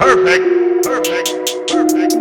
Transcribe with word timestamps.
Perfect, 0.00 0.44
perfect, 0.82 1.28
perfect. 1.68 2.14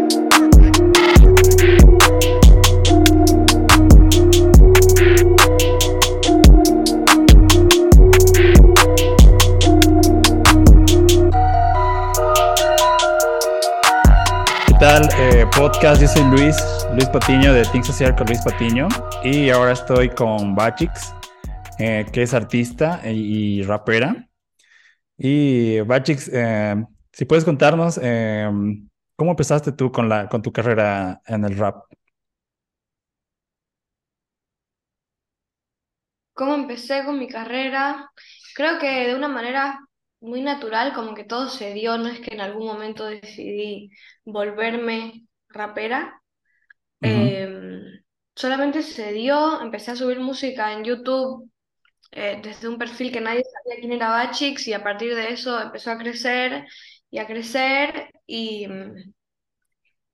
¿Qué 14.68 14.74
tal? 14.78 15.08
Eh, 15.18 15.46
podcast, 15.56 16.02
yo 16.02 16.08
soy 16.10 16.24
Luis, 16.32 16.58
Luis 16.92 17.06
Patiño 17.08 17.54
de 17.54 17.64
Think 17.72 17.86
Social 17.86 18.14
con 18.14 18.28
Luis 18.28 18.42
Patiño 18.42 18.90
y 19.24 19.50
ahora 19.52 19.72
estoy 19.72 20.10
con 20.10 20.54
Bachix, 20.54 21.16
eh, 21.78 22.06
que 22.12 22.24
es 22.24 22.34
artista 22.34 23.00
y, 23.06 23.60
y 23.60 23.64
rapera. 23.64 24.28
Y 25.18 25.80
Bachix, 25.80 26.30
eh, 26.34 26.76
si 27.12 27.26
puedes 27.26 27.46
contarnos 27.46 28.00
eh, 28.02 28.50
cómo 29.16 29.32
empezaste 29.32 29.72
tú 29.72 29.92
con, 29.92 30.10
la, 30.10 30.30
con 30.30 30.42
tu 30.42 30.52
carrera 30.52 31.22
en 31.26 31.44
el 31.46 31.58
rap. 31.58 31.84
¿Cómo 36.34 36.56
empecé 36.56 37.04
con 37.04 37.20
mi 37.20 37.28
carrera? 37.28 38.10
Creo 38.56 38.80
que 38.80 39.08
de 39.08 39.16
una 39.16 39.28
manera 39.28 39.80
muy 40.22 40.42
natural, 40.42 40.94
como 40.94 41.14
que 41.14 41.24
todo 41.26 41.50
se 41.50 41.74
dio, 41.74 41.98
no 41.98 42.08
es 42.08 42.20
que 42.22 42.34
en 42.34 42.42
algún 42.42 42.66
momento 42.66 43.06
decidí 43.06 43.92
volverme 44.24 45.26
rapera. 45.50 46.22
Em, 47.02 48.02
solamente 48.36 48.84
se 48.84 49.12
dio, 49.14 49.62
empecé 49.62 49.92
a 49.92 49.96
subir 49.96 50.20
música 50.20 50.74
en 50.74 50.84
YouTube 50.84 51.50
eh, 52.12 52.40
desde 52.44 52.68
un 52.68 52.78
perfil 52.78 53.12
que 53.12 53.22
nadie 53.22 53.44
sabía 53.44 53.80
quién 53.80 53.94
era 53.94 54.10
Bachix 54.10 54.68
y 54.68 54.74
a 54.74 54.84
partir 54.84 55.16
de 55.16 55.32
eso 55.32 55.60
empezó 55.62 55.92
a 55.92 55.98
crecer 55.98 56.66
y 57.12 57.18
a 57.20 57.28
crecer 57.28 58.12
y, 58.28 58.68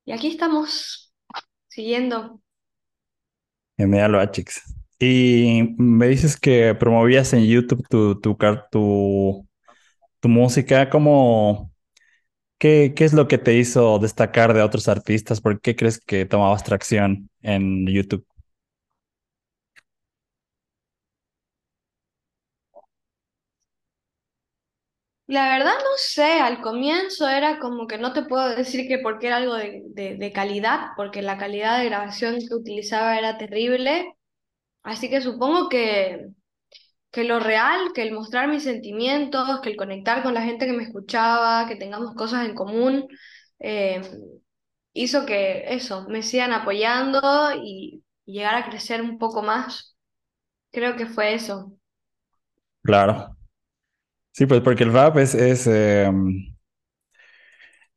y 0.06 0.12
aquí 0.12 0.28
estamos 0.28 1.14
siguiendo. 1.68 2.42
Genial, 3.78 4.14
Bachix. 4.14 4.62
Y 5.00 5.76
me 5.78 6.08
dices 6.08 6.38
que 6.40 6.74
promovías 6.76 7.34
en 7.34 7.46
YouTube 7.46 7.86
tu, 7.90 8.20
tu, 8.20 8.38
tu, 8.72 9.48
tu 10.20 10.30
música. 10.30 10.90
¿Cómo, 10.90 11.72
qué, 12.60 12.94
qué 12.96 13.06
es 13.06 13.14
lo 13.14 13.28
que 13.28 13.38
te 13.40 13.56
hizo 13.58 14.00
destacar 14.00 14.54
de 14.54 14.62
otros 14.64 14.88
artistas? 14.90 15.42
¿Por 15.42 15.62
qué 15.62 15.76
crees 15.76 16.00
que 16.00 16.26
tomabas 16.26 16.64
tracción 16.64 17.30
en 17.42 17.88
YouTube? 17.88 18.26
La 25.28 25.50
verdad 25.50 25.74
no 25.74 25.98
sé, 25.98 26.40
al 26.40 26.62
comienzo 26.62 27.28
era 27.28 27.60
como 27.60 27.88
que 27.88 27.98
no 27.98 28.14
te 28.14 28.24
puedo 28.24 28.56
decir 28.56 28.88
que 28.88 29.00
porque 29.00 29.28
era 29.28 29.38
algo 29.38 29.56
de, 29.56 29.84
de, 30.18 30.32
calidad, 30.32 30.90
porque 30.96 31.24
la 31.24 31.38
calidad 31.38 31.80
de 31.80 31.86
grabación 31.86 32.38
que 32.48 32.54
utilizaba 32.54 33.18
era 33.18 33.38
terrible, 33.40 34.14
así 34.84 35.10
que 35.10 35.22
supongo 35.22 35.70
que, 35.70 36.28
que 37.12 37.24
lo 37.24 37.40
real, 37.40 37.94
que 37.96 38.04
el 38.04 38.14
mostrar 38.14 38.50
mis 38.50 38.64
sentimientos, 38.64 39.62
que 39.62 39.70
el 39.70 39.78
conectar 39.78 40.24
con 40.24 40.34
la 40.36 40.44
gente 40.44 40.68
que 40.68 40.74
me 40.74 40.84
escuchaba, 40.84 41.68
que 41.68 41.76
tengamos 41.76 42.14
cosas 42.16 42.48
en 42.48 42.56
común, 42.56 43.08
eh, 43.60 44.02
hizo 44.94 45.26
que 45.26 45.66
eso, 45.74 46.08
me 46.10 46.24
sigan 46.24 46.54
apoyando 46.54 47.22
y 47.64 48.04
llegar 48.26 48.56
a 48.56 48.70
crecer 48.70 49.02
un 49.02 49.18
poco 49.18 49.42
más. 49.44 49.96
Creo 50.72 50.96
que 50.96 51.08
fue 51.08 51.34
eso. 51.34 51.72
Claro. 52.84 53.35
Sí, 54.36 54.46
pues 54.46 54.62
porque 54.62 54.84
el 54.84 54.92
rap 54.94 55.18
es, 55.18 55.34
es 55.36 55.66
eh, 55.68 56.12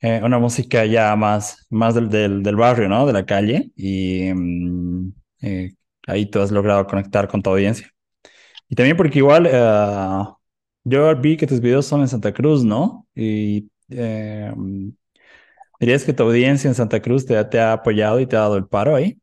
eh, 0.00 0.20
una 0.22 0.38
música 0.38 0.84
ya 0.86 1.14
más, 1.16 1.66
más 1.70 1.94
del, 1.94 2.08
del, 2.08 2.42
del 2.42 2.56
barrio, 2.56 2.88
¿no? 2.88 3.06
De 3.06 3.12
la 3.12 3.26
calle. 3.26 3.70
Y 3.76 4.32
mm, 4.34 5.12
eh, 5.42 5.74
ahí 6.06 6.26
tú 6.26 6.40
has 6.40 6.50
logrado 6.50 6.86
conectar 6.86 7.28
con 7.28 7.42
tu 7.42 7.50
audiencia. 7.50 7.88
Y 8.68 8.76
también 8.76 8.96
porque 8.98 9.18
igual 9.20 9.48
eh, 9.50 10.22
yo 10.84 11.16
vi 11.16 11.36
que 11.36 11.46
tus 11.46 11.60
videos 11.60 11.86
son 11.86 12.02
en 12.02 12.08
Santa 12.08 12.32
Cruz, 12.32 12.64
¿no? 12.64 13.06
Y 13.14 13.70
mm, 13.88 14.90
dirías 15.80 16.04
que 16.04 16.12
tu 16.12 16.24
audiencia 16.24 16.68
en 16.68 16.74
Santa 16.74 17.00
Cruz 17.02 17.26
te, 17.26 17.42
te 17.46 17.60
ha 17.60 17.72
apoyado 17.74 18.20
y 18.20 18.26
te 18.26 18.36
ha 18.36 18.40
dado 18.40 18.56
el 18.58 18.66
paro 18.68 18.94
ahí. 18.96 19.18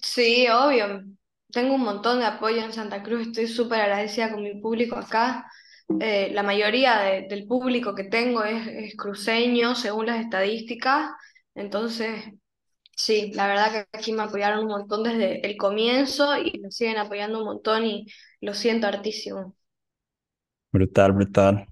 Sí, 0.00 0.46
obvio. 0.48 1.04
Tengo 1.52 1.74
un 1.74 1.82
montón 1.82 2.18
de 2.18 2.26
apoyo 2.26 2.62
en 2.62 2.72
Santa 2.72 3.02
Cruz. 3.02 3.28
Estoy 3.28 3.46
súper 3.46 3.80
agradecida 3.80 4.32
con 4.32 4.42
mi 4.42 4.60
público 4.60 4.96
acá. 4.96 5.50
Eh, 6.00 6.30
la 6.32 6.42
mayoría 6.42 6.98
de- 7.00 7.22
del 7.28 7.46
público 7.46 7.94
que 7.94 8.04
tengo 8.04 8.42
es, 8.44 8.66
es 8.66 8.96
cruceño, 8.96 9.74
según 9.76 10.06
las 10.06 10.20
estadísticas. 10.20 11.10
Entonces, 11.54 12.24
sí, 12.96 13.32
la 13.34 13.48
verdad 13.48 13.72
que 13.90 13.98
aquí 13.98 14.12
me 14.12 14.24
apoyaron 14.24 14.60
un 14.60 14.68
montón 14.68 15.04
desde 15.04 15.46
el 15.46 15.56
comienzo 15.56 16.36
y 16.38 16.60
me 16.60 16.70
siguen 16.72 16.98
apoyando 16.98 17.40
un 17.40 17.46
montón 17.46 17.84
y 17.86 18.06
lo 18.40 18.54
siento 18.54 18.86
hartísimo. 18.88 19.56
Brutal, 20.72 21.12
brutal. 21.12 21.66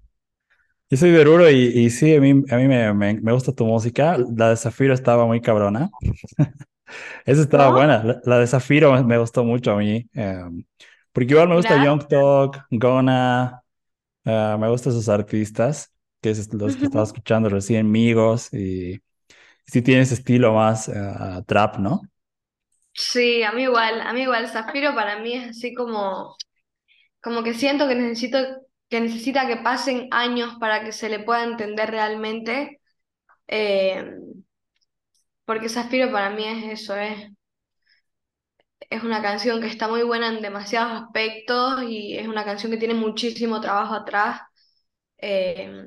Yo 0.91 0.99
soy 0.99 1.11
de 1.13 1.21
Oruro 1.21 1.51
y, 1.51 1.57
y 1.69 1.91
sí, 1.91 2.15
a 2.17 2.21
mí, 2.21 2.31
a 2.51 2.57
mí 2.57 2.69
me, 2.69 2.93
me, 2.95 3.21
me 3.21 3.33
gusta 3.33 3.53
tu 3.55 3.67
música. 3.67 4.19
La 4.37 4.51
de 4.51 4.57
Zafiro 4.57 4.95
estaba 4.95 5.27
muy 5.27 5.41
cabrona. 5.41 5.95
Esa 7.27 7.43
estaba 7.43 7.69
¿No? 7.69 7.71
buena. 7.71 8.03
La, 8.05 8.21
la 8.25 8.39
de 8.41 8.47
Zafiro 8.47 8.93
me, 8.93 9.05
me 9.05 9.19
gustó 9.19 9.45
mucho 9.45 9.73
a 9.73 9.77
mí. 9.79 10.09
eh, 10.15 10.41
porque 11.13 11.33
igual 11.35 11.49
me 11.49 11.57
gusta 11.57 11.77
Young. 11.77 12.07
Thug, 12.09 12.57
Gona, 12.71 13.63
eh, 14.25 14.57
me 14.61 14.69
gustan 14.71 14.93
esos 14.93 15.09
artistas, 15.11 15.93
que 16.23 16.31
es 16.31 16.53
los 16.55 16.77
que 16.77 16.85
estaba 16.87 17.05
escuchando 17.05 17.49
recién, 17.51 17.91
Migos, 17.91 18.53
y 18.55 19.01
sí 19.67 19.83
tiene 19.83 20.03
ese 20.03 20.15
estilo 20.15 20.55
más 20.55 20.89
eh, 20.89 20.95
trap, 21.47 21.79
¿no? 21.79 22.03
Sí, 22.95 23.43
a 23.43 23.53
mí 23.53 23.63
igual, 23.63 24.01
a 24.03 24.13
mí 24.13 24.23
igual. 24.23 24.49
Zafiro 24.49 24.95
para 24.95 25.19
mí 25.19 25.35
es 25.35 25.51
así 25.51 25.75
como, 25.75 26.37
como 27.23 27.43
que 27.45 27.55
siento 27.55 27.89
que 27.89 27.95
necesito, 27.97 28.39
que 28.91 29.01
necesita 29.01 29.47
que 29.49 29.59
pasen 29.59 30.09
años 30.13 30.57
para 30.61 30.85
que 30.85 30.93
se 30.93 31.09
le 31.09 31.21
pueda 31.21 31.45
entender 31.45 31.91
realmente. 31.91 32.81
Eh, 33.49 34.05
porque 35.53 35.69
Zafiro 35.69 36.11
para 36.11 36.31
mí 36.31 36.45
es 36.47 36.81
eso, 36.83 36.97
es, 36.97 37.29
es 38.91 39.03
una 39.05 39.23
canción 39.23 39.61
que 39.61 39.67
está 39.69 39.89
muy 39.89 40.03
buena 40.03 40.29
en 40.29 40.43
demasiados 40.43 41.03
aspectos 41.05 41.83
y 41.85 42.17
es 42.19 42.29
una 42.29 42.45
canción 42.45 42.71
que 42.73 42.79
tiene 42.79 42.95
muchísimo 42.95 43.61
trabajo 43.61 43.95
atrás. 43.95 44.41
Eh, 45.19 45.87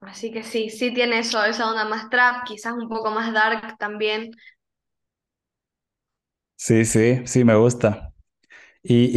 así 0.00 0.32
que 0.32 0.42
sí, 0.42 0.70
sí 0.70 0.92
tiene 0.94 1.20
eso, 1.20 1.44
esa 1.44 1.68
onda 1.70 1.84
más 1.84 2.08
trap, 2.10 2.44
quizás 2.46 2.72
un 2.74 2.88
poco 2.88 3.10
más 3.12 3.32
dark 3.32 3.76
también. 3.78 4.30
Sí, 6.56 6.84
sí, 6.84 7.22
sí, 7.26 7.44
me 7.44 7.54
gusta. 7.56 8.12
Y, 8.82 9.10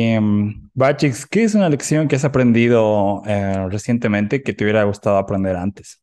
y 0.00 0.02
em, 0.14 0.70
Bachix, 0.74 1.26
¿qué 1.26 1.44
es 1.44 1.54
una 1.54 1.68
lección 1.70 2.08
que 2.08 2.16
has 2.16 2.24
aprendido 2.24 3.22
eh, 3.26 3.68
recientemente 3.70 4.42
que 4.42 4.54
te 4.54 4.64
hubiera 4.64 4.84
gustado 4.84 5.18
aprender 5.18 5.56
antes? 5.56 6.02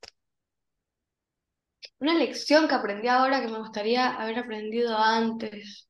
Una 2.00 2.13
lección 2.16 2.69
que 2.69 2.75
aprendí 2.75 3.09
ahora 3.09 3.41
que 3.41 3.50
me 3.50 3.59
gustaría 3.59 4.13
haber 4.16 4.39
aprendido 4.39 4.97
antes. 4.97 5.89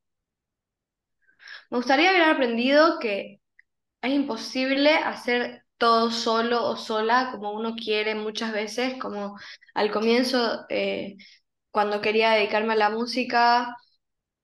Me 1.69 1.77
gustaría 1.77 2.09
haber 2.09 2.23
aprendido 2.23 2.99
que 2.99 3.39
es 4.01 4.13
imposible 4.13 4.91
hacer 4.95 5.63
todo 5.77 6.11
solo 6.11 6.65
o 6.65 6.77
sola 6.77 7.29
como 7.31 7.53
uno 7.53 7.75
quiere 7.75 8.15
muchas 8.15 8.53
veces, 8.53 8.95
como 9.01 9.38
al 9.73 9.91
comienzo, 9.91 10.65
eh, 10.69 11.17
cuando 11.71 12.01
quería 12.01 12.31
dedicarme 12.33 12.73
a 12.73 12.75
la 12.77 12.89
música. 12.89 13.75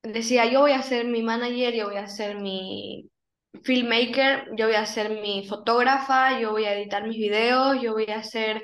decía, 0.03 0.45
yo 0.51 0.61
voy 0.61 0.73
a 0.73 0.83
ser 0.83 1.07
mi 1.07 1.23
manager, 1.23 1.73
yo 1.75 1.88
voy 1.88 1.97
a 1.97 2.07
ser 2.07 2.39
mi 2.39 3.09
filmmaker, 3.63 4.50
yo 4.57 4.67
voy 4.67 4.75
a 4.75 4.85
ser 4.88 5.11
mi 5.21 5.47
fotógrafa, 5.47 6.39
yo 6.41 6.51
voy 6.51 6.65
a 6.65 6.75
editar 6.75 7.07
mis 7.07 7.18
videos, 7.18 7.81
yo 7.81 7.94
voy 7.94 8.07
a 8.12 8.19
hacer 8.19 8.63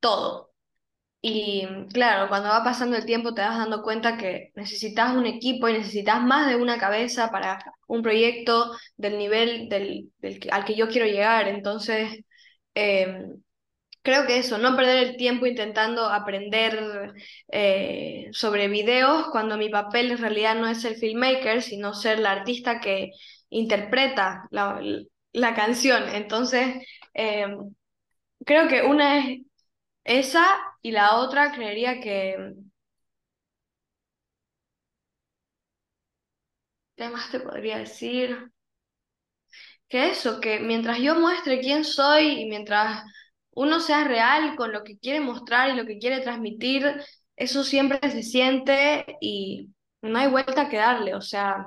todo. 0.00 0.47
Y 1.20 1.66
claro, 1.92 2.28
cuando 2.28 2.48
va 2.50 2.62
pasando 2.62 2.96
el 2.96 3.04
tiempo 3.04 3.34
te 3.34 3.42
vas 3.42 3.58
dando 3.58 3.82
cuenta 3.82 4.16
que 4.16 4.52
necesitas 4.54 5.16
un 5.16 5.26
equipo 5.26 5.68
y 5.68 5.72
necesitas 5.74 6.22
más 6.22 6.48
de 6.48 6.54
una 6.56 6.78
cabeza 6.78 7.30
para 7.30 7.58
un 7.88 8.02
proyecto 8.02 8.70
del 8.96 9.18
nivel 9.18 9.68
del, 9.68 10.12
al 10.52 10.64
que 10.64 10.76
yo 10.76 10.88
quiero 10.88 11.06
llegar. 11.06 11.48
Entonces, 11.48 12.20
em, 12.74 13.42
Creo 14.02 14.26
que 14.26 14.38
eso, 14.38 14.58
no 14.58 14.76
perder 14.76 14.98
el 15.08 15.16
tiempo 15.16 15.46
intentando 15.46 16.06
aprender 16.06 17.12
eh, 17.52 18.28
sobre 18.32 18.68
videos 18.68 19.26
cuando 19.32 19.58
mi 19.58 19.68
papel 19.68 20.12
en 20.12 20.18
realidad 20.18 20.54
no 20.56 20.68
es 20.68 20.84
el 20.86 20.96
filmmaker, 20.96 21.62
sino 21.62 21.94
ser 21.94 22.18
la 22.20 22.32
artista 22.32 22.80
que 22.80 23.10
interpreta 23.50 24.44
la, 24.50 24.80
la 25.32 25.54
canción. 25.54 26.04
Entonces, 26.14 26.76
eh, 27.14 27.46
creo 28.44 28.68
que 28.68 28.82
una 28.82 29.18
es 29.18 29.40
esa 30.08 30.46
y 30.82 30.90
la 30.92 31.16
otra 31.16 31.52
creería 31.52 32.00
que, 32.00 32.54
¿qué 36.96 37.08
más 37.08 37.30
te 37.30 37.40
podría 37.40 37.78
decir? 37.78 38.52
que 39.88 40.10
eso, 40.10 40.40
que 40.40 40.60
mientras 40.60 40.98
yo 40.98 41.14
muestre 41.18 41.60
quién 41.60 41.84
soy 41.84 42.42
y 42.42 42.46
mientras 42.48 43.02
uno 43.52 43.80
sea 43.80 44.04
real 44.04 44.54
con 44.56 44.72
lo 44.72 44.84
que 44.84 44.98
quiere 44.98 45.20
mostrar 45.20 45.70
y 45.70 45.74
lo 45.76 45.86
que 45.86 45.98
quiere 45.98 46.20
transmitir, 46.20 47.02
eso 47.36 47.64
siempre 47.64 47.98
se 48.10 48.22
siente 48.22 49.16
y 49.20 49.70
no 50.02 50.18
hay 50.18 50.28
vuelta 50.28 50.68
que 50.68 50.76
darle. 50.76 51.14
O 51.14 51.20
sea, 51.22 51.66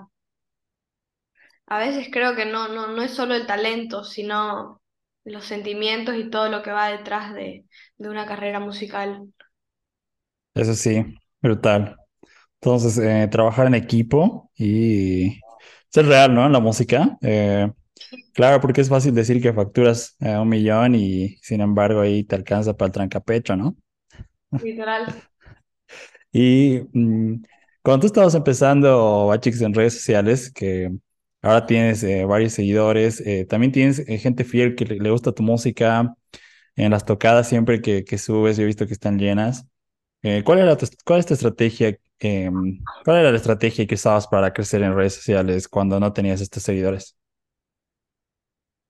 a 1.68 1.80
veces 1.80 2.10
creo 2.12 2.36
que 2.36 2.46
no, 2.46 2.68
no, 2.68 2.88
no 2.88 3.02
es 3.02 3.12
solo 3.12 3.34
el 3.36 3.48
talento, 3.48 4.04
sino 4.04 4.81
los 5.26 5.46
sentimientos 5.46 6.16
y 6.16 6.30
todo 6.30 6.50
lo 6.50 6.64
que 6.64 6.72
va 6.72 6.90
detrás 6.90 7.34
de, 7.34 7.66
de 7.98 8.10
una 8.10 8.26
carrera 8.26 8.60
musical. 8.60 9.28
Eso 10.54 10.74
sí, 10.76 11.06
brutal. 11.42 11.96
Entonces, 12.62 12.98
eh, 13.00 13.28
trabajar 13.32 13.68
en 13.68 13.76
equipo 13.76 14.52
y 14.58 15.40
ser 15.90 16.08
real, 16.08 16.34
¿no? 16.36 16.46
En 16.46 16.54
la 16.54 16.60
música. 16.62 17.18
Eh, 17.22 17.72
claro, 18.34 18.62
porque 18.62 18.82
es 18.82 18.90
fácil 18.90 19.16
decir 19.16 19.42
que 19.42 19.54
facturas 19.54 20.16
eh, 20.22 20.38
un 20.38 20.50
millón 20.50 20.96
y 20.96 21.38
sin 21.44 21.62
embargo 21.62 22.02
ahí 22.02 22.24
te 22.26 22.36
alcanza 22.36 22.76
para 22.76 22.88
el 22.88 22.94
trancapecho, 22.94 23.56
¿no? 23.58 23.76
Literal. 24.62 25.08
Y 26.32 26.82
mm, 26.94 27.44
cuando 27.82 28.02
tú 28.02 28.08
estabas 28.08 28.36
empezando 28.36 29.28
Bachix 29.28 29.62
en 29.62 29.74
redes 29.74 29.94
sociales, 29.96 30.52
que 30.52 30.92
ahora 31.42 31.66
tienes 31.66 32.04
eh, 32.04 32.26
varios 32.26 32.54
seguidores, 32.54 33.22
eh, 33.22 33.46
también 33.46 33.72
tienes 33.72 34.00
eh, 34.00 34.18
gente 34.18 34.44
fiel 34.44 34.76
que 34.76 34.86
le, 34.86 35.10
gusta 35.10 35.32
tu 35.32 35.44
música, 35.44 36.16
en 36.76 36.92
las 36.92 37.06
tocadas 37.06 37.50
siempre 37.50 37.82
que, 37.82 38.18
subes, 38.18 38.58
he 38.60 38.66
visto 38.66 38.88
que 38.88 38.94
están 38.94 39.20
llenas. 39.20 39.66
¿cuál 40.46 40.60
era 40.60 40.78
cuál 41.04 41.20
es 41.20 41.26
tu 41.26 41.34
estrategia? 41.34 41.98
em, 42.20 42.80
¿cuál 43.04 43.18
era 43.18 43.32
la 43.32 43.38
estrategia 43.38 43.88
que 43.88 43.96
usabas 43.96 44.28
para 44.28 44.54
crecer 44.54 44.84
en 44.84 44.96
redes 44.96 45.16
sociales 45.16 45.68
cuando 45.68 46.00
no 46.00 46.14
tenías 46.14 46.42
estos 46.42 46.64
seguidores? 46.64 47.18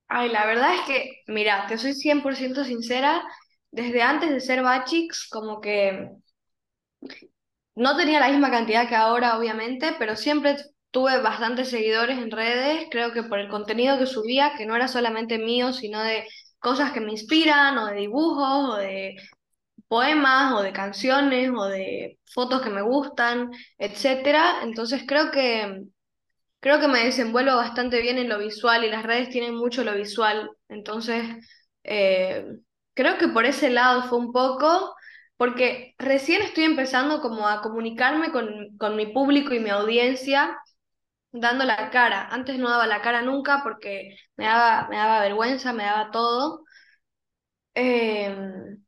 Ay, 0.07 0.29
la 0.29 0.45
verdad 0.45 0.75
es 0.75 0.81
que, 0.81 1.21
mira, 1.27 1.65
te 1.67 1.77
soy 1.77 1.93
100% 1.93 2.65
sincera, 2.65 3.23
desde 3.71 4.01
antes 4.01 4.29
de 4.29 4.41
ser 4.41 4.61
Bachix, 4.61 5.27
como 5.29 5.61
que 5.61 6.11
no 7.75 7.95
tenía 7.95 8.19
la 8.19 8.27
misma 8.29 8.51
cantidad 8.51 8.87
que 8.87 8.95
ahora, 8.95 9.37
obviamente, 9.37 9.95
pero 9.97 10.17
siempre 10.17 10.57
tuve 10.91 11.21
bastantes 11.21 11.69
seguidores 11.69 12.17
en 12.19 12.31
redes, 12.31 12.87
creo 12.91 13.13
que 13.13 13.23
por 13.23 13.39
el 13.39 13.49
contenido 13.49 13.97
que 13.97 14.05
subía, 14.05 14.53
que 14.57 14.65
no 14.65 14.75
era 14.75 14.87
solamente 14.87 15.37
mío, 15.39 15.73
sino 15.73 16.01
de 16.03 16.27
cosas 16.59 16.91
que 16.91 17.01
me 17.01 17.11
inspiran, 17.11 17.77
o 17.77 17.87
de 17.87 17.95
dibujos, 17.95 18.75
o 18.75 18.77
de 18.77 19.15
poemas, 19.87 20.53
o 20.53 20.61
de 20.63 20.73
canciones, 20.73 21.51
o 21.55 21.65
de 21.65 22.19
fotos 22.33 22.61
que 22.61 22.69
me 22.69 22.81
gustan, 22.81 23.51
etcétera. 23.77 24.61
Entonces 24.63 25.03
creo 25.07 25.31
que 25.31 25.83
Creo 26.59 26.79
que 26.79 26.87
me 26.87 27.03
desenvuelvo 27.05 27.55
bastante 27.55 28.01
bien 28.01 28.17
en 28.19 28.29
lo 28.29 28.37
visual 28.37 28.83
y 28.83 28.89
las 28.89 29.03
redes 29.03 29.29
tienen 29.29 29.55
mucho 29.55 29.83
lo 29.83 29.95
visual. 29.95 30.51
Entonces, 30.69 31.23
eh, 31.83 32.45
creo 32.93 33.17
que 33.17 33.27
por 33.29 33.45
ese 33.45 33.69
lado 33.71 34.03
fue 34.03 34.19
un 34.19 34.31
poco, 34.31 34.95
porque 35.37 35.95
recién 35.97 36.41
estoy 36.43 36.65
empezando 36.65 37.19
como 37.21 37.47
a 37.47 37.61
comunicarme 37.61 38.31
con, 38.31 38.77
con 38.77 38.95
mi 38.95 39.07
público 39.07 39.53
y 39.55 39.59
mi 39.59 39.71
audiencia 39.71 40.55
dando 41.31 41.65
la 41.65 41.89
cara. 41.89 42.27
Antes 42.29 42.57
no 42.59 42.69
daba 42.69 42.87
la 42.87 43.01
cara 43.01 43.21
nunca 43.21 43.61
porque 43.63 44.17
me 44.37 44.45
daba, 44.45 44.87
me 44.89 44.97
daba 44.97 45.21
vergüenza, 45.21 45.73
me 45.73 45.83
daba 45.85 46.11
todo. 46.11 46.63
Em, 47.75 48.81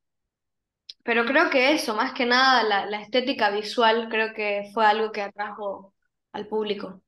pero 1.03 1.25
creo 1.25 1.49
que 1.49 1.73
eso, 1.73 1.95
más 1.95 2.13
que 2.13 2.25
nada, 2.25 2.63
la, 2.63 2.85
la 2.85 3.01
estética 3.01 3.49
visual, 3.51 4.07
creo 4.09 4.33
que 4.33 4.69
fue 4.73 4.85
algo 4.85 5.11
que 5.11 5.21
atrajo 5.21 5.93
al 6.33 6.47
público. 6.47 7.01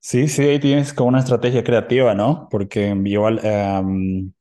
Sí, 0.00 0.28
sí, 0.28 0.42
ahí 0.42 0.60
tienes 0.60 0.92
como 0.92 1.08
una 1.08 1.20
estrategia 1.20 1.64
creativa, 1.64 2.14
¿no? 2.14 2.48
Porque 2.50 2.88
igual 3.06 3.40
em, 3.42 4.32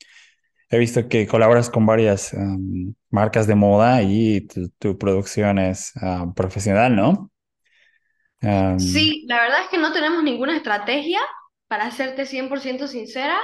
he 0.70 0.80
visto 0.80 1.10
que 1.10 1.28
colaboras 1.28 1.70
con 1.72 1.86
varias 1.86 2.34
em, 2.34 2.96
marcas 3.12 3.48
de 3.48 3.56
moda 3.56 4.04
y 4.04 4.42
tu, 4.48 4.70
tu 4.80 4.98
producción 5.00 5.60
es 5.60 5.94
ah, 6.02 6.34
profesional, 6.36 6.96
¿no? 6.96 7.32
Sí, 8.78 9.26
la 9.28 9.42
verdad 9.42 9.62
es 9.64 9.70
que 9.70 9.78
no 9.78 9.94
tenemos 9.94 10.24
ninguna 10.24 10.56
estrategia, 10.58 11.20
para 11.68 11.92
serte 11.92 12.26
100% 12.26 12.88
sincera. 12.88 13.38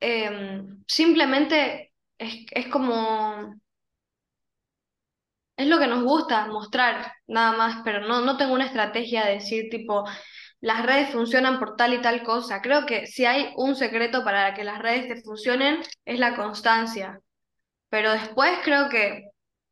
Em, 0.00 0.82
simplemente 0.86 1.92
es, 2.18 2.46
es 2.52 2.68
como, 2.68 3.54
es 5.56 5.66
lo 5.66 5.78
que 5.78 5.86
nos 5.86 6.02
gusta 6.04 6.46
mostrar, 6.46 7.12
nada 7.26 7.52
más, 7.52 7.82
pero 7.84 8.00
no, 8.06 8.20
no 8.22 8.36
tengo 8.36 8.54
una 8.54 8.66
estrategia 8.66 9.26
de 9.26 9.34
decir 9.34 9.68
tipo, 9.70 10.04
las 10.60 10.84
redes 10.86 11.10
funcionan 11.12 11.58
por 11.58 11.76
tal 11.76 11.94
y 11.94 12.00
tal 12.02 12.22
cosa. 12.22 12.62
Creo 12.62 12.86
que 12.86 13.06
si 13.06 13.26
hay 13.26 13.52
un 13.56 13.76
secreto 13.76 14.24
para 14.24 14.54
que 14.54 14.64
las 14.64 14.78
redes 14.80 15.08
te 15.08 15.22
funcionen, 15.22 15.80
es 16.04 16.18
la 16.18 16.34
constancia. 16.36 17.20
Pero 17.90 18.12
después 18.12 18.52
creo 18.64 18.90
que, 18.90 19.29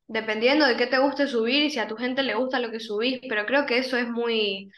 dependiendo 0.09 0.67
de 0.67 0.77
qué 0.77 0.87
te 0.87 0.99
guste 0.99 1.27
subir 1.27 1.65
y 1.65 1.71
si 1.71 1.79
a 1.79 1.87
tu 1.87 1.97
gente 1.97 2.23
le 2.23 2.35
gusta 2.35 2.59
lo 2.59 2.71
que 2.71 2.81
subís, 2.81 3.21
pero 3.29 3.47
creo 3.47 3.67
que 3.67 3.79
eso 3.79 3.97
es 3.97 4.09
muy, 4.09 4.71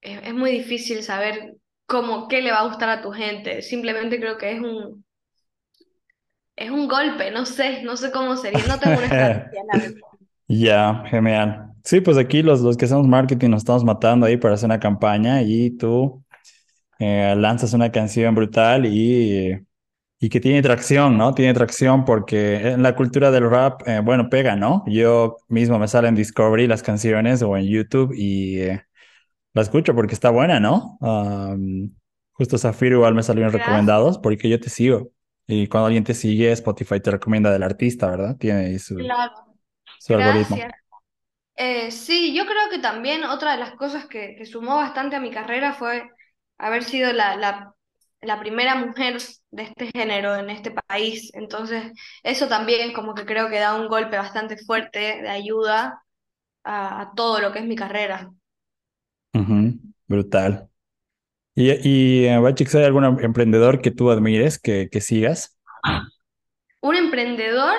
es, 0.00 0.20
es 0.22 0.34
muy 0.34 0.52
difícil 0.52 1.02
saber 1.02 1.56
cómo, 1.86 2.28
qué 2.28 2.40
le 2.40 2.52
va 2.52 2.60
a 2.60 2.68
gustar 2.68 2.88
a 2.88 3.02
tu 3.02 3.10
gente. 3.10 3.62
Simplemente 3.62 4.20
creo 4.20 4.38
que 4.38 4.52
es 4.52 4.60
un, 4.60 5.04
es 6.56 6.70
un 6.70 6.88
golpe, 6.88 7.30
no 7.30 7.44
sé, 7.44 7.82
no 7.82 7.96
sé 7.96 8.10
cómo 8.12 8.36
sería, 8.36 8.66
no 8.66 8.78
tengo 8.78 8.96
una 8.98 9.06
estrategia. 9.06 9.62
Ya, 10.46 11.04
genial. 11.06 11.72
Sí, 11.84 12.00
pues 12.00 12.16
aquí 12.16 12.42
los, 12.42 12.60
los 12.60 12.76
que 12.76 12.84
hacemos 12.84 13.06
marketing 13.06 13.50
nos 13.50 13.58
estamos 13.62 13.84
matando 13.84 14.26
ahí 14.26 14.36
para 14.36 14.54
hacer 14.54 14.66
una 14.66 14.80
campaña 14.80 15.42
y 15.42 15.70
tú 15.70 16.22
eh, 16.98 17.34
lanzas 17.36 17.72
una 17.74 17.90
canción 17.92 18.34
brutal 18.34 18.86
y, 18.86 19.58
y 20.20 20.28
que 20.28 20.40
tiene 20.40 20.62
tracción, 20.62 21.16
¿no? 21.16 21.34
Tiene 21.34 21.54
tracción 21.54 22.04
porque 22.04 22.56
en 22.56 22.82
la 22.82 22.96
cultura 22.96 23.30
del 23.30 23.48
rap, 23.48 23.86
eh, 23.86 24.00
bueno, 24.00 24.28
pega, 24.28 24.56
¿no? 24.56 24.84
Yo 24.86 25.36
mismo 25.48 25.78
me 25.78 25.86
sale 25.88 26.08
en 26.08 26.16
Discovery 26.16 26.66
las 26.66 26.82
canciones 26.82 27.42
o 27.42 27.56
en 27.56 27.66
YouTube 27.66 28.12
y 28.14 28.60
eh, 28.60 28.82
la 29.54 29.62
escucho 29.62 29.94
porque 29.94 30.14
está 30.14 30.30
buena, 30.30 30.60
¿no? 30.60 30.98
Am, 31.00 31.94
justo 32.32 32.58
Zafiro 32.58 32.96
igual 32.96 33.14
me 33.14 33.22
Gracias. 33.22 33.52
recomendados 33.52 34.18
porque 34.18 34.48
yo 34.48 34.60
te 34.60 34.70
sigo. 34.70 35.10
Y 35.46 35.66
cuando 35.66 35.86
alguien 35.86 36.04
te 36.04 36.14
sigue, 36.14 36.52
Spotify 36.52 37.00
te 37.00 37.10
recomienda 37.10 37.50
del 37.50 37.62
artista, 37.62 38.10
¿verdad? 38.10 38.36
Tiene 38.36 38.66
ahí 38.66 38.78
su, 38.78 38.96
Claro, 38.96 39.32
su 39.98 40.14
algoritmo. 40.14 40.58
Eh, 41.56 41.90
sí, 41.90 42.34
yo 42.36 42.44
creo 42.44 42.70
que 42.70 42.78
también 42.78 43.24
otra 43.24 43.52
de 43.52 43.58
las 43.58 43.72
cosas 43.72 44.06
que, 44.06 44.36
que 44.36 44.46
sumó 44.46 44.76
bastante 44.76 45.16
a 45.16 45.20
mi 45.20 45.30
carrera 45.30 45.72
fue 45.72 46.08
haber 46.56 46.84
sido 46.84 47.12
la, 47.12 47.36
la, 47.36 47.74
la 48.22 48.40
primera 48.40 48.74
mujer 48.76 49.18
de 49.50 49.62
este 49.62 49.90
género 49.94 50.36
en 50.36 50.50
este 50.50 50.70
país. 50.72 51.30
Entonces, 51.34 51.92
eso 52.22 52.48
también 52.48 52.92
como 52.92 53.14
que 53.14 53.26
creo 53.26 53.48
que 53.50 53.58
da 53.60 53.74
un 53.74 53.88
golpe 53.88 54.16
bastante 54.18 54.56
fuerte 54.58 54.98
de 55.22 55.28
ayuda 55.28 56.02
a, 56.64 57.02
a 57.02 57.14
todo 57.14 57.40
lo 57.40 57.52
que 57.52 57.60
es 57.60 57.66
mi 57.66 57.76
carrera. 57.76 58.30
Brutal. 60.06 60.68
¿Y, 61.54 61.72
y 61.88 62.26
eh, 62.26 62.38
Bachix, 62.38 62.74
hay 62.76 62.84
algún 62.84 63.04
em- 63.04 63.20
emprendedor 63.20 63.80
que 63.82 63.90
tú 63.92 64.10
admires, 64.10 64.58
que, 64.58 64.88
que 64.90 65.00
sigas? 65.00 65.58
¿Un 66.80 66.96
emprendedor 66.96 67.76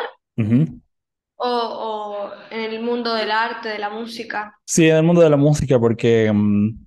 o, 1.37 1.47
o 1.47 2.31
en 2.51 2.59
el 2.71 2.81
mundo 2.81 3.13
del 3.13 3.31
arte, 3.31 3.69
de 3.69 3.79
la 3.79 3.89
música? 3.89 4.59
Sí, 4.65 4.87
en 4.89 4.97
el 4.97 5.03
mundo 5.03 5.21
de 5.21 5.29
la 5.29 5.37
música, 5.37 5.79
porque, 5.79 6.31
mm, 6.33 6.85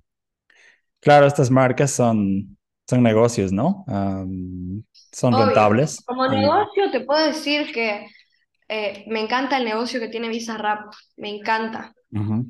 claro, 0.99 1.25
estas 1.27 1.49
marcas 1.51 1.91
son, 1.91 2.57
son 2.87 3.03
negocios, 3.03 3.51
¿no? 3.51 3.85
Son 5.11 5.35
Obvio. 5.35 5.37
rentables 5.37 6.05
Como 6.05 6.27
negocio 6.27 6.91
te 6.91 7.01
puedo 7.01 7.25
decir 7.27 7.71
que 7.73 8.07
eh, 8.69 9.05
me 9.07 9.21
encanta 9.21 9.57
el 9.57 9.65
negocio 9.65 9.99
que 9.99 10.09
tiene 10.09 10.29
Bizarrap, 10.29 10.93
me 11.17 11.29
encanta. 11.29 11.93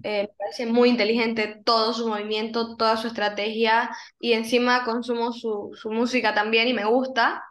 Eh, 0.04 0.24
me 0.24 0.30
parece 0.38 0.66
muy 0.68 0.90
inteligente 0.90 1.62
todo 1.66 1.94
su 1.94 2.08
movimiento, 2.10 2.78
toda 2.78 2.98
su 2.98 3.08
estrategia 3.08 3.90
y 4.20 4.34
encima 4.34 4.86
consumo 4.86 5.34
su, 5.34 5.72
su 5.76 5.92
música 5.92 6.34
también 6.36 6.68
y 6.70 6.74
me 6.74 6.86
gusta. 6.86 7.44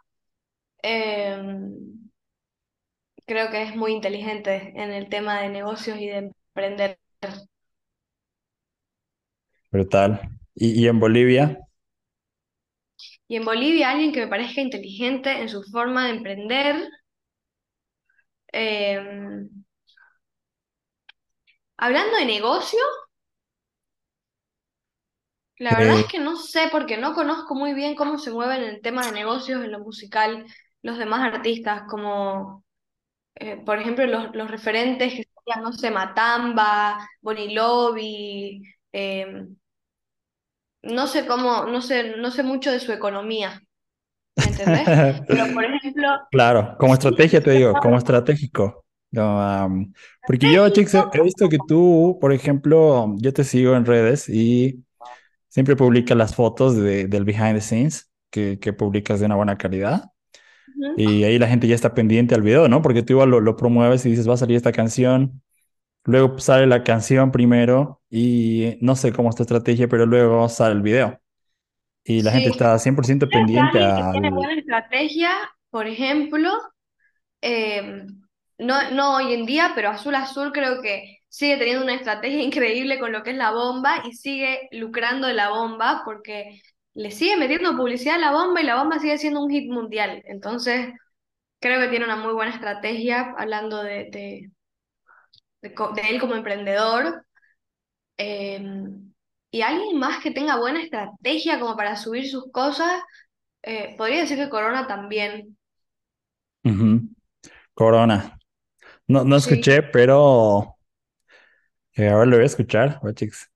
Eh, 0.83 1.37
creo 3.25 3.49
que 3.51 3.63
es 3.63 3.75
muy 3.75 3.91
inteligente 3.93 4.71
en 4.81 4.91
el 4.91 5.09
tema 5.09 5.41
de 5.41 5.49
negocios 5.49 5.97
y 5.99 6.07
de 6.07 6.31
emprender. 6.55 6.99
brutal. 9.71 10.21
¿Y, 10.55 10.81
y 10.83 10.87
en 10.87 10.99
Bolivia? 11.01 11.59
Y 13.33 13.37
en 13.37 13.45
Bolivia 13.45 13.89
alguien 13.89 14.13
que 14.13 14.21
me 14.21 14.27
parezca 14.27 14.61
inteligente 14.61 15.31
en 15.41 15.49
su 15.49 15.63
forma 15.63 16.05
de 16.05 16.11
emprender. 16.11 16.87
eh, 18.53 18.99
hablando 21.77 22.17
de 22.17 22.25
negocio, 22.25 22.79
la 25.57 25.75
verdad 25.77 25.99
es 25.99 26.05
que 26.07 26.19
no 26.19 26.35
sé 26.35 26.67
porque 26.71 26.97
no 26.97 27.13
conozco 27.13 27.55
muy 27.55 27.73
bien 27.73 27.95
cómo 27.95 28.17
se 28.17 28.31
mueven 28.31 28.63
en 28.63 28.69
el 28.75 28.81
tema 28.81 29.05
de 29.05 29.11
negocios 29.13 29.63
en 29.63 29.71
lo 29.71 29.79
musical 29.79 30.45
los 30.81 30.97
demás 30.97 31.21
artistas, 31.33 31.83
como 31.89 32.65
eh, 33.35 33.57
por 33.65 33.79
ejemplo, 33.79 34.05
los, 34.07 34.35
los 34.35 34.51
referentes 34.51 35.13
que 35.13 35.25
serían, 35.45 35.63
no 35.63 35.73
sé, 35.73 35.91
Matamba, 35.91 37.07
Bonnie 37.21 37.53
Lobby, 37.55 38.63
eh, 38.93 39.47
no 40.83 41.07
sé 41.07 41.25
cómo, 41.27 41.65
no 41.65 41.81
sé, 41.81 42.17
no 42.17 42.31
sé 42.31 42.43
mucho 42.43 42.71
de 42.71 42.79
su 42.79 42.91
economía, 42.91 43.61
¿me 44.37 44.47
entendés? 44.47 44.89
Pero 45.27 45.53
por 45.53 45.65
ejemplo, 45.65 46.07
Claro, 46.31 46.75
como 46.79 46.93
estrategia 46.95 47.41
te 47.43 47.51
digo, 47.51 47.79
como 47.79 47.97
estratégico. 47.97 48.85
Porque 50.25 50.51
yo, 50.51 50.67
chicos, 50.69 51.05
he 51.13 51.21
visto 51.21 51.49
que 51.49 51.59
tú, 51.59 52.17
por 52.21 52.33
ejemplo, 52.33 53.15
yo 53.17 53.33
te 53.33 53.43
sigo 53.43 53.75
en 53.75 53.85
redes 53.85 54.29
y 54.29 54.83
siempre 55.49 55.75
publicas 55.75 56.17
las 56.17 56.35
fotos 56.35 56.75
de- 56.77 57.07
del 57.07 57.25
behind 57.25 57.55
the 57.55 57.61
scenes 57.61 58.11
que, 58.31 58.59
que 58.59 58.73
publicas 58.73 59.19
de 59.19 59.27
una 59.27 59.35
buena 59.37 59.57
calidad. 59.57 60.11
Y 60.95 61.23
ahí 61.25 61.39
la 61.39 61.47
gente 61.47 61.67
ya 61.67 61.75
está 61.75 61.93
pendiente 61.95 62.35
al 62.35 62.41
video, 62.43 62.67
¿no? 62.69 62.81
Porque 62.81 63.03
tú 63.03 63.13
igual 63.13 63.29
lo, 63.31 63.39
lo 63.41 63.55
promueves 63.57 64.05
y 64.05 64.11
dices, 64.11 64.29
va 64.29 64.35
a 64.35 64.37
salir 64.37 64.57
esta 64.57 64.71
canción. 64.73 65.41
Luego 66.05 66.37
sale 66.39 66.67
la 66.67 66.83
canción 66.83 67.31
primero 67.31 68.01
y 68.09 68.77
no 68.81 68.95
sé 68.95 69.13
cómo 69.13 69.29
es 69.29 69.35
tu 69.35 69.43
estrategia, 69.43 69.87
pero 69.87 70.05
luego 70.05 70.49
sale 70.49 70.75
el 70.75 70.81
video. 70.81 71.19
Y 72.03 72.21
la 72.21 72.31
gente 72.31 72.49
está 72.49 72.77
100% 72.77 73.27
Creo 73.27 73.29
que 73.29 73.37
pendiente 73.37 73.79
que 73.79 74.11
tiene 74.11 74.29
buena 74.31 74.55
estrategia, 74.55 75.31
por 75.69 75.87
ejemplo, 75.87 76.51
eh, 77.41 78.05
no, 78.57 78.91
no 78.91 79.15
hoy 79.15 79.33
en 79.33 79.45
día, 79.45 79.71
pero 79.75 79.89
Azul 79.89 80.15
Azul 80.15 80.51
creo 80.51 80.81
que 80.81 81.19
sigue 81.29 81.57
teniendo 81.57 81.83
una 81.83 81.95
estrategia 81.95 82.41
increíble 82.43 82.99
con 82.99 83.11
lo 83.11 83.23
que 83.23 83.31
es 83.31 83.37
la 83.37 83.51
bomba 83.51 84.03
y 84.05 84.13
sigue 84.13 84.67
lucrando 84.71 85.27
de 85.27 85.33
la 85.33 85.49
bomba 85.49 86.01
porque 86.05 86.61
le 86.93 87.11
sigue 87.11 87.37
metiendo 87.37 87.75
publicidad 87.75 88.15
a 88.15 88.19
la 88.19 88.31
bomba 88.31 88.61
y 88.61 88.65
la 88.65 88.75
bomba 88.75 88.99
sigue 88.99 89.17
siendo 89.17 89.43
un 89.43 89.49
hit 89.49 89.71
mundial. 89.71 90.21
Entonces, 90.25 90.93
creo 91.59 91.79
que 91.79 91.87
tiene 91.87 92.05
una 92.05 92.17
muy 92.17 92.33
buena 92.33 92.51
estrategia 92.51 93.33
hablando 93.37 93.81
de, 93.83 94.09
de, 94.11 94.51
de 95.63 96.01
él 96.09 96.19
como 96.19 96.35
emprendedor. 96.35 97.25
Eh, 98.17 98.61
y 99.51 99.61
alguien 99.61 99.99
más 99.99 100.21
que 100.23 100.31
tenga 100.31 100.57
buena 100.59 100.81
estrategia 100.83 101.59
como 101.59 101.75
para 101.77 101.95
subir 101.97 102.29
sus 102.29 102.51
cosas, 102.51 103.01
eh, 103.63 103.95
podría 103.97 104.21
decir 104.21 104.37
que 104.37 104.49
Corona 104.49 104.87
también. 104.87 105.57
Corona. 107.75 108.39
No, 109.07 109.23
no 109.25 109.37
Sí. 109.37 109.37
escuché, 109.37 109.83
pero 109.83 110.77
eh, 111.95 112.09
ahora 112.09 112.25
lo 112.25 112.37
voy 112.37 112.43
a 112.43 112.45
escuchar, 112.47 112.99
Bachix. 113.03 113.51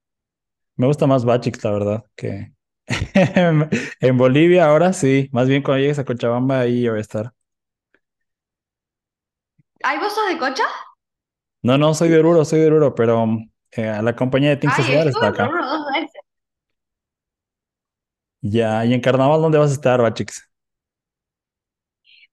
Me 0.76 0.86
gusta 0.86 1.06
más 1.06 1.26
Bachix, 1.26 1.64
la 1.64 1.72
verdad, 1.72 2.04
que 2.16 2.52
en 4.00 4.18
Bolivia 4.18 4.66
ahora 4.66 4.92
sí. 4.92 5.28
Más 5.32 5.48
bien 5.48 5.62
cuando 5.62 5.80
llegues 5.82 5.98
a 5.98 6.04
Cochabamba 6.04 6.60
ahí 6.60 6.82
yo 6.82 6.92
voy 6.92 6.98
a 7.00 7.02
estar. 7.02 7.34
¿Hay 9.82 9.98
vos 9.98 10.14
sos 10.14 10.28
de 10.28 10.38
Cocha? 10.38 10.64
No, 11.62 11.76
no, 11.78 11.94
soy 11.94 12.08
de 12.08 12.18
Oruro, 12.18 12.44
soy 12.44 12.60
de 12.60 12.66
Oruro, 12.68 12.94
pero 12.94 13.26
eh, 13.72 14.00
la 14.02 14.14
compañía 14.16 14.50
de 14.50 14.56
Think 14.58 14.72
Ay, 14.72 14.74
Social 14.74 15.08
está 15.08 15.28
acá. 15.28 15.50
uno 15.50 15.66
dos 15.68 15.86
veces. 15.92 16.22
Ya, 18.40 18.84
¿y 18.84 18.94
en 18.94 19.00
Carnaval 19.00 19.40
dónde 19.42 19.58
vas 19.58 19.70
a 19.70 19.74
estar, 19.74 20.00
Bachix? 20.02 20.48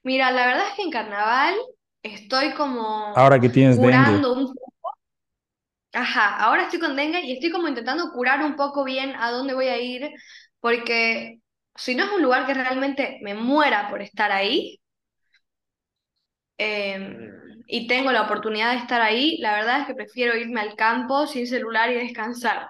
Mira, 0.03 0.31
la 0.31 0.45
verdad 0.47 0.67
es 0.69 0.75
que 0.75 0.83
en 0.83 0.91
carnaval 0.91 1.55
estoy 2.03 2.53
como 2.53 3.15
Ahora 3.15 3.39
que 3.39 3.49
tienes 3.49 3.79
dengue. 3.79 4.21
curando 4.21 4.33
un 4.33 4.53
Ajá, 5.93 6.35
ahora 6.37 6.63
estoy 6.63 6.79
con 6.79 6.95
dengue 6.95 7.21
y 7.21 7.31
estoy 7.33 7.51
como 7.51 7.67
intentando 7.69 8.11
curar 8.11 8.43
un 8.43 8.55
poco 8.57 8.83
bien 8.83 9.15
a 9.15 9.31
dónde 9.31 9.53
voy 9.53 9.67
a 9.67 9.77
ir, 9.79 10.09
porque 10.59 11.39
si 11.75 11.95
no 11.95 12.03
es 12.05 12.11
un 12.11 12.21
lugar 12.21 12.45
que 12.45 12.53
realmente 12.53 13.19
me 13.23 13.33
muera 13.33 13.89
por 13.89 14.01
estar 14.01 14.31
ahí, 14.31 14.77
eh, 16.57 17.29
y 17.67 17.87
tengo 17.87 18.11
la 18.11 18.23
oportunidad 18.23 18.71
de 18.71 18.77
estar 18.79 19.01
ahí, 19.01 19.37
la 19.39 19.53
verdad 19.55 19.81
es 19.81 19.87
que 19.87 19.95
prefiero 19.95 20.37
irme 20.37 20.61
al 20.61 20.75
campo 20.75 21.27
sin 21.27 21.47
celular 21.47 21.91
y 21.91 21.95
descansar. 21.95 22.69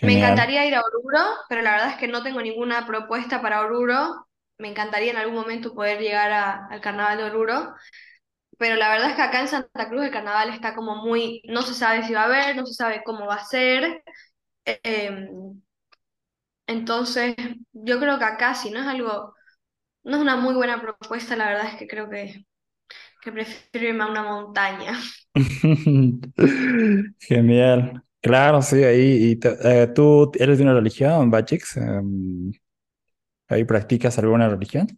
Me 0.00 0.12
encantaría 0.12 0.66
ir 0.66 0.74
a 0.74 0.82
Oruro, 0.82 1.18
pero 1.48 1.62
la 1.62 1.72
verdad 1.72 1.90
es 1.90 1.96
que 1.96 2.08
no 2.08 2.22
tengo 2.22 2.40
ninguna 2.42 2.86
propuesta 2.86 3.40
para 3.42 3.60
Oruro. 3.62 4.26
Me 4.58 4.68
encantaría 4.68 5.10
en 5.12 5.16
algún 5.16 5.34
momento 5.34 5.74
poder 5.74 6.00
llegar 6.00 6.30
a- 6.32 6.66
al 6.68 6.80
carnaval 6.80 7.18
de 7.18 7.24
Oruro, 7.24 7.74
pero 8.58 8.76
la 8.76 8.90
verdad 8.90 9.10
es 9.10 9.16
que 9.16 9.22
acá 9.22 9.40
en 9.42 9.48
Santa 9.48 9.88
Cruz 9.88 10.04
el 10.04 10.12
carnaval 10.12 10.50
está 10.50 10.74
como 10.76 10.96
muy, 10.96 11.42
no 11.48 11.62
se 11.62 11.74
sabe 11.74 12.04
si 12.06 12.14
va 12.14 12.22
a 12.22 12.24
haber, 12.26 12.56
no 12.56 12.66
se 12.66 12.74
sabe 12.74 13.02
cómo 13.04 13.26
va 13.26 13.36
a 13.36 13.44
ser. 13.46 14.02
Eh, 14.66 15.10
entonces, 16.66 17.34
yo 17.72 17.98
creo 18.00 18.18
que 18.18 18.24
acá, 18.24 18.54
si 18.54 18.70
no 18.70 18.80
es 18.80 18.86
algo, 18.86 19.34
no 20.04 20.16
es 20.16 20.22
una 20.22 20.36
muy 20.36 20.54
buena 20.54 20.80
propuesta, 20.82 21.36
la 21.36 21.48
verdad 21.48 21.68
es 21.72 21.76
que 21.78 21.88
creo 21.88 22.10
que, 22.10 22.46
que 23.24 23.32
prefiero 23.32 23.88
irme 23.88 24.04
a 24.04 24.08
una 24.08 24.22
montaña. 24.24 24.92
Genial. 27.18 28.02
Claro, 28.20 28.62
sí, 28.62 28.82
ahí. 28.84 29.30
Y 29.32 29.36
te- 29.36 29.82
eh, 29.82 29.86
¿tú 29.88 30.30
eres 30.38 30.58
de 30.58 30.64
una 30.64 30.74
religión, 30.74 31.30
Bachix? 31.30 31.76
Em, 31.76 32.52
¿ahí 33.48 33.64
practicas 33.64 34.18
alguna 34.18 34.48
religión? 34.48 34.88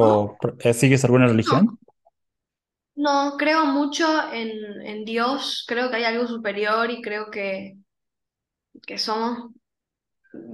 ¿No? 0.00 0.08
¿O 0.08 0.38
pr- 0.40 0.56
eh, 0.60 0.74
sigues 0.74 1.04
alguna 1.04 1.28
No, 1.46 1.60
religión? 1.60 1.78
no, 2.94 3.36
creo 3.38 3.66
mucho 3.66 4.04
en, 4.32 4.50
en 4.86 5.04
Dios, 5.04 5.64
creo 5.68 5.90
que 5.90 5.96
hay 5.96 6.04
algo 6.04 6.26
superior 6.26 6.90
y 6.90 7.02
creo 7.02 7.30
que, 7.30 7.76
que 8.86 8.98
somos, 8.98 9.52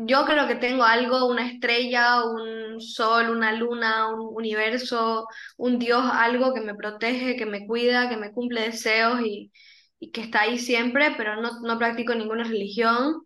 yo 0.06 0.24
creo 0.26 0.46
que 0.48 0.56
tengo 0.56 0.84
algo, 0.84 1.26
una 1.28 1.46
estrella, 1.48 2.24
un 2.24 2.80
sol, 2.80 3.30
una 3.30 3.52
luna, 3.52 4.12
un 4.12 4.34
universo, 4.36 5.26
un 5.56 5.78
Dios, 5.78 6.02
algo 6.12 6.54
que 6.54 6.60
me 6.60 6.74
protege, 6.74 7.36
que 7.36 7.46
me 7.46 7.66
cuida, 7.66 8.08
que 8.08 8.16
me 8.16 8.32
cumple 8.32 8.62
deseos 8.62 9.20
y, 9.22 9.52
y 10.00 10.10
que 10.10 10.22
está 10.22 10.42
ahí 10.42 10.58
siempre, 10.58 11.14
pero 11.16 11.40
no, 11.40 11.60
no 11.62 11.78
practico 11.78 12.14
ninguna 12.14 12.44
religión. 12.44 13.22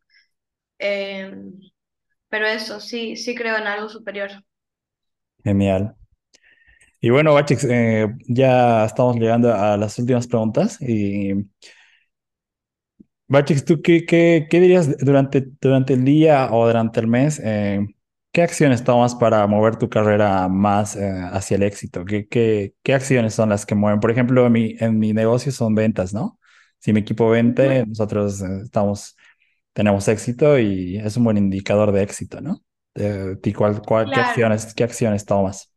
Eh, 0.79 1.33
pero 2.29 2.47
eso, 2.47 2.81
sí, 2.81 3.17
sí 3.17 3.35
creo 3.35 3.57
en 3.59 3.67
algo 3.69 3.89
superior. 3.89 4.31
Genial. 5.45 5.95
Y 7.01 7.11
bueno, 7.11 7.35
Bachix, 7.35 7.65
eh, 7.69 8.09
ya 8.29 8.85
estamos 8.85 9.17
llegando 9.17 9.53
a 9.55 9.77
las 9.77 9.99
últimas 9.99 10.27
preguntas. 10.29 10.79
Bachix, 13.33 13.65
¿tú 13.65 13.81
qué, 13.83 14.05
qué, 14.05 14.47
qué 14.51 14.61
dirías 14.61 14.97
durante, 14.99 15.43
durante 15.61 15.95
el 15.95 16.05
día 16.05 16.51
o 16.53 16.67
durante 16.67 17.01
el 17.01 17.07
mes? 17.07 17.41
eh, 17.43 17.87
¿qué 18.33 18.43
acciones 18.43 18.85
tomas 18.85 19.15
para 19.15 19.47
mover 19.47 19.77
tu 19.77 19.89
carrera 19.89 20.49
más 20.49 20.97
eh, 20.97 21.11
hacia 21.33 21.57
el 21.57 21.63
éxito? 21.63 22.05
¿Qué, 22.05 22.27
qué, 22.29 22.75
qué 22.83 22.95
acciones 22.95 23.35
son 23.35 23.49
las 23.51 23.65
que 23.67 23.75
mueven? 23.75 24.01
Por 24.01 24.11
ejemplo, 24.11 24.47
en 24.47 24.53
mi, 24.53 24.77
en 24.81 24.99
mi 24.99 25.13
negocio 25.15 25.51
son 25.53 25.75
ventas, 25.75 26.13
¿no? 26.15 26.39
Si 26.79 26.93
mi 26.93 27.01
equipo 27.01 27.31
vende, 27.31 27.87
nosotros 27.87 28.43
eh, 28.43 28.47
estamos, 28.65 29.17
tenemos 29.75 30.09
éxito 30.09 30.59
y 30.59 30.99
es 30.99 31.17
un 31.17 31.25
buen 31.25 31.39
indicador 31.39 31.93
de 31.93 32.03
éxito, 32.03 32.41
¿no? 32.43 32.63
Eh, 32.97 33.37
¿y 33.45 33.53
cuál, 33.55 33.83
cuál- 33.83 34.11
qué 34.13 34.21
acciones, 34.21 34.75
qué 34.75 34.85
acciones 34.85 35.25
tomas? 35.27 35.73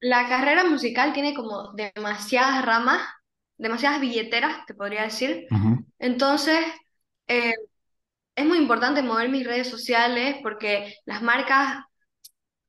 la 0.00 0.28
carrera 0.28 0.64
musical 0.64 1.12
tiene 1.14 1.34
como 1.34 1.72
demasiadas 1.72 2.64
ramas, 2.64 3.00
demasiadas 3.60 4.00
billeteras, 4.00 4.64
te 4.66 4.74
podría 4.74 5.02
decir. 5.04 5.46
Entonces, 5.98 6.58
eh, 7.28 7.54
es 8.36 8.46
muy 8.46 8.58
importante 8.58 9.02
mover 9.02 9.28
mis 9.30 9.46
redes 9.46 9.68
sociales 9.68 10.36
porque 10.42 10.94
las 11.06 11.22
marcas 11.22 11.84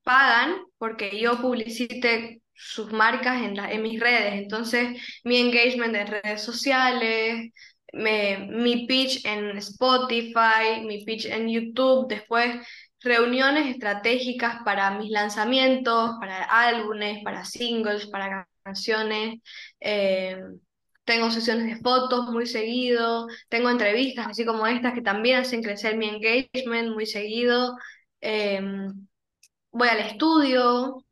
pagan 0.04 0.56
porque 0.78 1.20
yo 1.20 1.40
publicite 1.42 2.42
sus 2.54 2.92
marcas 2.92 3.42
en, 3.44 3.56
la- 3.56 3.72
en 3.72 3.82
mis 3.84 4.00
redes. 4.00 4.34
Entonces, 4.34 5.00
mi 5.24 5.38
engagement 5.38 5.96
en 5.96 6.08
redes 6.08 6.42
sociales, 6.42 7.52
me- 7.94 8.48
mi 8.50 8.86
pitch 8.88 9.26
en 9.26 9.58
Spotify, 9.58 10.82
mi 10.86 11.04
pitch 11.06 11.26
en 11.26 11.50
YouTube, 11.50 12.08
después 12.08 12.56
reuniones 13.02 13.68
estratégicas 13.68 14.58
para 14.64 14.92
mis 14.92 15.10
lanzamientos, 15.12 16.12
para 16.20 16.44
álbumes, 16.44 17.24
para 17.24 17.46
singles, 17.46 18.08
para 18.08 18.48
canciones. 18.64 19.40
eh, 19.80 20.38
Tengo 21.12 21.30
sesiones 21.32 21.68
de 21.68 21.82
fotos 21.82 22.28
muy 22.32 22.46
seguido, 22.48 23.28
tengo 23.50 23.70
entrevistas 23.70 24.28
así 24.28 24.46
como 24.46 24.66
estas 24.68 24.94
que 24.94 25.02
también 25.02 25.40
hacen 25.42 25.62
crecer 25.64 25.98
mi 25.98 26.08
engagement 26.10 26.94
muy 26.94 27.06
seguido. 27.06 27.76
em, 28.22 29.08
Voy 29.72 29.88
al 29.90 30.00
estudio, 30.02 31.06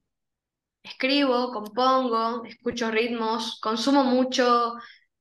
escribo, 0.83 1.51
compongo, 1.51 2.43
escucho 2.45 2.91
ritmos, 2.91 3.59
consumo 3.61 4.03
mucho. 4.03 4.75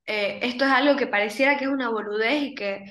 eh, 0.07 0.41
esto 0.43 0.65
es 0.65 0.71
algo 0.73 0.97
que 0.97 1.07
pareciera 1.07 1.57
que 1.59 1.65
es 1.65 1.71
una 1.71 1.91
boludez 1.91 2.43
y 2.43 2.55
que 2.55 2.85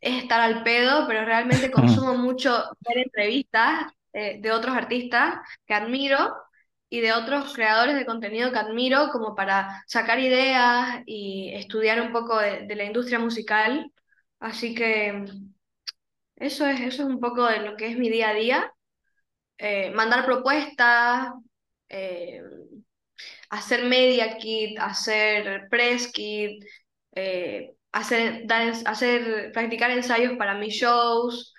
es 0.00 0.22
estar 0.22 0.40
al 0.40 0.62
pedo, 0.64 1.06
pero 1.08 1.24
realmente 1.24 1.70
consumo 1.72 2.14
mucho 2.16 2.52
ver 2.88 2.98
entrevistas 2.98 3.92
eh, 4.12 4.40
de 4.40 4.52
otros 4.52 4.76
artistas 4.76 5.36
que 5.66 5.74
admiro 5.74 6.34
y 6.88 7.00
de 7.00 7.12
otros 7.12 7.54
creadores 7.54 7.96
de 7.96 8.06
contenido 8.06 8.52
que 8.52 8.58
admiro 8.58 9.10
como 9.10 9.34
para 9.34 9.82
sacar 9.86 10.20
ideas 10.20 11.02
y 11.06 11.52
estudiar 11.54 12.00
un 12.00 12.12
poco 12.12 12.38
de, 12.38 12.74
la 12.74 12.84
industria 12.84 13.18
musical. 13.18 13.92
Así 14.40 14.74
que 14.74 15.24
eso 16.36 16.66
es, 16.66 16.80
eso 16.80 17.02
es 17.02 17.08
un 17.08 17.20
poco 17.20 17.46
de 17.46 17.60
lo 17.60 17.76
que 17.76 17.88
es 17.88 17.98
mi 17.98 18.10
día 18.10 18.30
a 18.30 18.34
día 18.34 18.72
eh, 19.58 19.90
mandar 19.90 20.24
propuestas, 20.24 21.28
eh, 21.88 22.42
hacer 23.50 23.84
media 23.84 24.36
kit, 24.38 24.78
hacer 24.78 25.68
press 25.70 26.08
kit, 26.12 26.64
eh, 27.14 27.74
hacer, 27.92 28.46
dar, 28.46 28.72
hacer, 28.84 29.52
practicar 29.52 29.90
ensayos 29.90 30.36
para 30.36 30.54
mis 30.54 30.74
shows. 30.74 31.54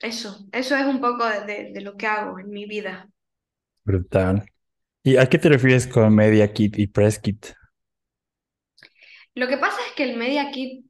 Eso, 0.00 0.46
eso 0.52 0.76
es 0.76 0.84
un 0.86 1.00
poco 1.00 1.24
de, 1.26 1.40
de- 1.46 1.72
de 1.72 1.80
lo 1.82 1.96
que 1.96 2.06
hago 2.06 2.38
en 2.38 2.50
mi 2.50 2.66
vida. 2.66 3.08
Brutal. 3.84 4.46
¿Y 5.04 5.16
a 5.18 5.26
qué 5.28 5.38
te 5.38 5.48
refieres 5.48 5.86
con 5.88 6.14
Media 6.14 6.52
Kit 6.52 6.78
y 6.78 6.86
Press 6.88 7.18
Kit? 7.20 7.46
Lo 9.34 9.48
que 9.48 9.58
pasa 9.58 9.78
es 9.86 9.92
que 9.94 10.04
el 10.04 10.16
Media 10.16 10.50
Kit 10.50 10.84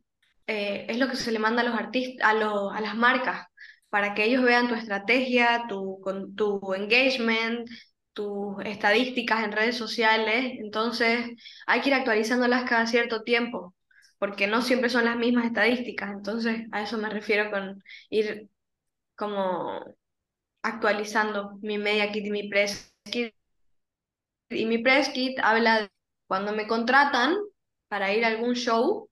eh, 0.46 0.86
es 0.88 0.98
lo 0.98 1.08
que 1.08 1.16
se 1.16 1.32
le 1.32 1.38
manda 1.38 1.62
a 1.62 1.64
los 1.64 1.74
artistas, 1.74 2.26
a, 2.28 2.34
los- 2.34 2.72
a 2.74 2.80
las 2.80 2.96
marcas, 2.96 3.46
para 3.90 4.14
que 4.14 4.24
ellos 4.24 4.42
vean 4.42 4.68
tu 4.68 4.74
estrategia, 4.74 5.64
tu, 5.68 6.00
con, 6.00 6.34
tu 6.34 6.74
engagement, 6.74 7.68
tus 8.12 8.56
estadísticas 8.64 9.44
en 9.44 9.52
redes 9.52 9.76
sociales. 9.76 10.54
Entonces, 10.58 11.26
hay 11.66 11.80
que 11.80 11.88
ir 11.90 11.94
actualizándolas 11.94 12.64
cada 12.68 12.86
cierto 12.86 13.22
tiempo, 13.22 13.74
porque 14.18 14.46
no 14.46 14.62
siempre 14.62 14.90
son 14.90 15.04
las 15.04 15.16
mismas 15.16 15.46
estadísticas. 15.46 16.10
Entonces, 16.12 16.66
a 16.72 16.82
eso 16.82 16.98
me 16.98 17.10
refiero 17.10 17.50
con 17.50 17.82
ir 18.10 18.48
como 19.18 19.84
actualizando 20.62 21.58
mi 21.62 21.78
Media 21.78 22.12
Kit 22.12 22.26
y 22.26 22.30
mi 22.30 22.48
Press 22.48 22.94
Kit. 23.04 23.34
Y 24.50 24.66
mi 24.66 24.78
Press 24.78 25.10
Kit 25.10 25.38
habla 25.42 25.82
de 25.82 25.88
cuando 26.26 26.52
me 26.52 26.66
contratan 26.66 27.36
para 27.88 28.14
ir 28.14 28.24
a 28.24 28.28
algún 28.28 28.54
show 28.54 29.08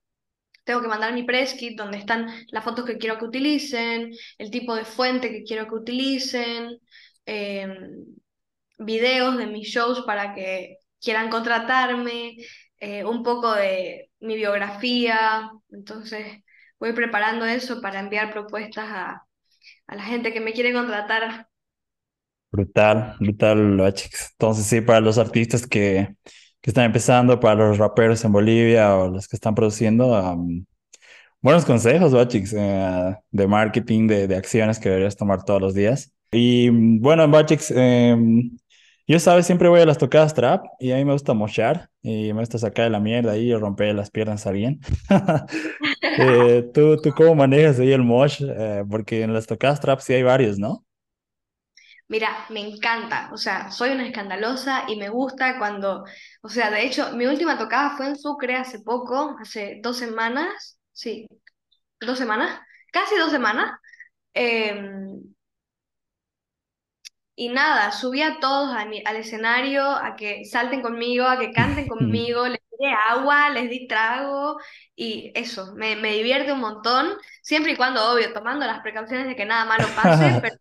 tengo 0.67 0.83
que 0.83 0.89
mandar 0.89 1.15
mi 1.15 1.23
press 1.23 1.55
kit 1.55 1.79
donde 1.79 1.99
están 1.99 2.27
las 2.49 2.65
fotos 2.65 2.85
que 2.85 2.99
quiero 2.99 3.19
que 3.19 3.25
utilicen, 3.27 4.13
el 4.39 4.51
tipo 4.51 4.75
de 4.75 4.85
fuente 4.85 5.31
que 5.31 5.45
quiero 5.45 5.69
que 5.69 5.77
utilicen, 5.77 6.79
em, 7.25 8.05
videos 8.79 9.37
de 9.39 9.47
mis 9.47 9.69
shows 9.69 10.03
para 10.07 10.35
que 10.35 10.79
quieran 11.01 11.31
contratarme, 11.31 12.37
eh, 12.79 13.05
un 13.05 13.23
poco 13.23 13.55
de 13.55 14.11
mi 14.21 14.37
biografía. 14.37 15.51
Entonces 15.71 16.43
voy 16.79 16.93
preparando 16.93 17.45
eso 17.47 17.81
para 17.81 18.01
enviar 18.01 18.33
propuestas 18.33 18.87
a, 18.91 19.26
a 19.87 19.97
la 19.97 20.05
gente 20.05 20.33
que 20.33 20.41
me 20.41 20.53
quiere 20.53 20.73
contratar. 20.73 21.49
Brutal, 22.51 23.17
brutal, 23.21 23.77
Bachix. 23.77 24.31
Entonces, 24.33 24.67
sí, 24.67 24.81
para 24.81 25.01
los 25.01 25.19
artistas 25.19 25.67
que, 25.67 26.17
que 26.61 26.71
están 26.71 26.85
empezando, 26.85 27.39
para 27.41 27.55
los 27.67 27.79
raperos 27.79 28.25
en 28.25 28.33
Bolivia 28.33 28.97
o 28.97 29.09
los 29.11 29.29
que 29.29 29.37
están 29.37 29.55
produciendo, 29.55 30.15
am, 30.15 30.65
buenos 31.43 31.65
consejos, 31.65 32.13
Bachix, 32.13 32.55
eh, 32.57 33.17
de 33.31 33.47
marketing, 33.49 34.09
de, 34.09 34.29
de 34.29 34.37
acciones 34.37 34.79
que 34.79 34.89
deberías 34.91 35.17
tomar 35.17 35.45
todos 35.45 35.61
los 35.63 35.75
días. 35.75 36.13
Y 36.33 36.71
bueno, 37.01 37.29
Bachix, 37.29 37.71
em, 37.71 38.57
yo, 39.07 39.19
sabes, 39.21 39.47
siempre 39.47 39.69
voy 39.69 39.81
a 39.81 39.87
las 39.87 39.99
tocadas 39.99 40.35
trap 40.35 40.67
y 40.81 40.93
a 40.93 40.97
mí 40.97 41.05
me 41.05 41.13
gusta 41.13 41.35
mochar 41.35 41.91
y 42.03 42.33
me 42.33 42.41
gusta 42.41 42.59
sacar 42.59 42.87
de 42.87 42.91
la 42.91 43.01
mierda 43.01 43.37
y 43.37 43.55
romper 43.55 43.95
las 43.95 44.11
piernas 44.11 44.47
a 44.47 44.51
alguien. 44.51 44.81
Eh, 46.19 46.71
¿tú, 46.73 46.97
tú 47.03 47.13
cómo 47.15 47.35
manejas 47.35 47.79
ahí 47.79 47.93
el 47.93 48.03
mosh? 48.03 48.43
Eh, 48.43 48.85
porque 48.91 49.23
en 49.23 49.35
las 49.35 49.47
tocadas 49.47 49.81
trap 49.81 50.01
sí 50.01 50.15
hay 50.15 50.23
varios, 50.23 50.59
¿no? 50.59 50.87
Mira, 52.09 52.47
me 52.51 52.61
encanta, 52.61 53.31
o 53.33 53.37
sea, 53.37 53.71
soy 53.73 53.91
una 53.91 54.07
escandalosa 54.07 54.85
y 54.89 54.97
me 54.97 55.09
gusta 55.09 55.59
cuando, 55.59 56.05
o 56.41 56.49
sea, 56.49 56.71
de 56.71 56.85
hecho, 56.85 57.13
mi 57.17 57.27
última 57.27 57.59
tocada 57.59 57.97
fue 57.97 58.07
en 58.07 58.17
Sucre 58.17 58.55
hace 58.55 58.79
poco, 58.81 59.37
hace 59.41 59.81
dos 59.83 59.99
semanas, 59.99 60.79
sí, 60.93 61.27
dos 62.01 62.19
semanas, 62.19 62.61
casi 62.93 63.17
dos 63.17 63.31
semanas, 63.33 63.79
em, 64.35 65.21
y 67.37 67.51
nada, 67.51 67.93
subí 67.93 68.23
a 68.23 68.41
todos 68.41 68.75
a 68.75 68.87
mi- 68.87 69.03
al 69.07 69.17
escenario 69.17 69.85
a 69.91 70.17
que 70.17 70.45
salten 70.47 70.83
conmigo, 70.83 71.27
a 71.27 71.39
que 71.39 71.53
canten 71.53 71.87
conmigo, 71.89 72.47
les 72.49 72.61
di 72.81 72.87
agua, 73.11 73.51
les 73.51 73.71
di 73.71 73.87
trago, 73.89 74.59
y 74.97 75.33
eso, 75.35 75.75
me, 75.77 75.97
me 75.97 76.13
divierte 76.15 76.53
un 76.53 76.61
montón, 76.61 77.15
siempre 77.43 77.73
y 77.73 77.77
cuando, 77.77 78.11
obvio, 78.13 78.33
tomando 78.33 78.67
las 78.67 78.81
precauciones 78.81 79.27
de 79.29 79.37
que 79.37 79.45
nada 79.47 79.65
malo 79.67 79.95
pase, 79.95 80.39
pero... 80.43 80.59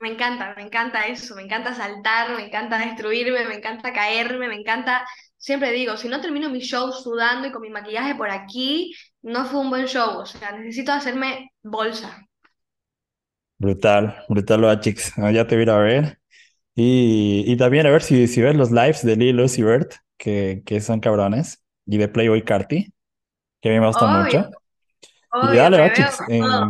Me 0.00 0.08
encanta, 0.10 0.54
me 0.56 0.62
encanta 0.62 1.06
eso, 1.06 1.34
me 1.36 1.42
encanta 1.42 1.74
saltar, 1.74 2.34
me 2.36 2.46
encanta 2.46 2.78
destruirme, 2.78 3.46
me 3.46 3.54
encanta 3.54 3.92
caerme, 3.92 4.48
me 4.48 4.56
encanta, 4.56 5.06
siempre 5.36 5.70
digo, 5.72 5.96
si 5.96 6.08
no 6.08 6.20
termino 6.20 6.50
mi 6.50 6.60
show 6.60 6.92
sudando 6.92 7.46
y 7.46 7.52
con 7.52 7.62
mi 7.62 7.70
maquillaje 7.70 8.14
por 8.16 8.28
aquí, 8.30 8.92
no 9.22 9.44
fue 9.46 9.60
un 9.60 9.70
buen 9.70 9.86
show, 9.86 10.18
o 10.18 10.26
sea, 10.26 10.52
necesito 10.52 10.92
hacerme 10.92 11.52
bolsa. 11.62 12.26
Brutal, 13.62 14.16
brutal, 14.28 14.60
Bachix. 14.62 15.12
Ah, 15.18 15.30
Ya 15.32 15.46
te 15.46 15.54
voy 15.54 15.60
a 15.62 15.64
ir 15.64 15.70
a 15.70 15.78
ver. 15.78 16.18
Y, 16.74 17.44
y 17.46 17.56
también 17.56 17.86
a 17.86 17.90
ver 17.90 18.02
si, 18.02 18.28
si 18.28 18.42
ves 18.42 18.56
los 18.56 18.70
lives 18.72 19.04
de 19.04 19.16
Lil 19.16 19.40
Uzi 19.40 19.62
Vert, 19.62 19.94
que, 20.18 20.62
que 20.66 20.80
son 20.80 21.00
cabrones, 21.00 21.64
y 21.86 21.98
de 21.98 22.08
Playboy 22.08 22.44
Carti, 22.44 22.92
que 23.62 23.70
a 23.70 23.72
mí 23.72 23.80
me 23.80 23.88
gustan 23.88 24.10
Obvio, 24.10 24.12
mucho. 24.12 24.50
Y 25.40 25.56
obvio, 25.56 25.56
dale, 25.56 25.78
me 25.78 25.88
veo 25.90 26.10
Bachix. 26.10 26.18
con 26.18 26.28
eh, 26.28 26.66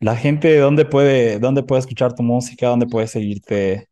la 0.00 0.16
gente, 0.16 0.58
¿dónde 0.58 0.84
puede, 0.86 1.38
dónde 1.40 1.62
puede 1.64 1.80
escuchar 1.80 2.14
tu 2.14 2.22
música? 2.24 2.68
¿Dónde 2.68 2.86
puede 2.88 3.08
seguirte? 3.08 3.88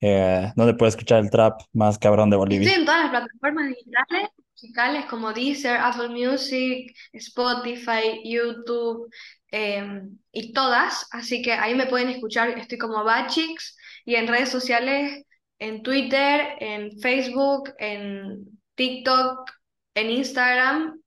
Eh, 0.00 0.52
¿dónde 0.56 0.74
puede 0.74 0.90
escuchar 0.90 1.20
el 1.20 1.30
trap 1.30 1.60
más 1.72 1.98
cabrón 1.98 2.30
de 2.30 2.36
Estoy 2.60 2.72
Bolivia? 2.72 2.74
en 2.74 2.84
todas 2.84 3.00
las 3.02 3.10
plataformas 3.10 3.68
digitales, 3.68 4.28
musicales 4.52 5.06
como 5.06 5.32
Deezer, 5.32 5.76
Apple 5.80 6.08
Music, 6.08 6.94
Spotify, 7.12 8.20
YouTube, 8.24 9.08
eh, 9.50 10.02
y 10.32 10.52
todas, 10.52 11.06
así 11.10 11.42
que 11.42 11.52
ahí 11.52 11.74
me 11.74 11.86
pueden 11.86 12.08
escuchar, 12.08 12.50
estoy 12.58 12.78
como 12.78 13.04
Bachix, 13.04 13.76
y 14.04 14.14
en 14.14 14.26
redes 14.26 14.48
sociales, 14.48 15.24
en 15.58 15.82
Twitter, 15.82 16.56
en 16.60 16.98
Facebook, 17.00 17.72
en 17.78 18.46
TikTok, 18.74 19.50
en 19.94 20.10
Instagram, 20.10 21.00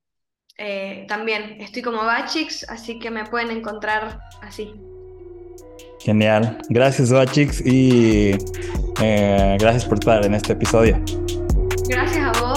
eh, 0.58 1.06
también 1.08 1.58
estoy 1.60 1.82
como 1.82 2.04
Bachix, 2.04 2.70
así 2.70 3.00
que 3.00 3.10
me 3.10 3.26
pueden 3.26 3.50
encontrar 3.52 4.20
así. 4.42 4.74
Genial. 6.02 6.58
Gracias, 6.70 7.12
Bachix, 7.12 7.66
y 7.66 8.32
eh, 9.02 9.58
gracias 9.60 9.86
por 9.86 10.00
estar 10.00 10.26
en 10.26 10.34
este 10.34 10.54
episodio. 10.54 11.04
Gracias 11.88 12.38
a 12.38 12.42
vos. 12.42 12.51